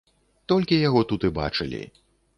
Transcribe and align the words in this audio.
Толькі 0.53 0.79
яго 0.87 1.03
тут 1.11 1.27
і 1.29 1.33
бачылі! 1.39 1.83